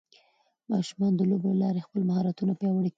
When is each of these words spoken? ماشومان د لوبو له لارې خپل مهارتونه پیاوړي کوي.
ماشومان 0.71 1.11
د 1.15 1.21
لوبو 1.29 1.49
له 1.53 1.59
لارې 1.63 1.85
خپل 1.87 2.01
مهارتونه 2.09 2.53
پیاوړي 2.59 2.87
کوي. 2.87 2.89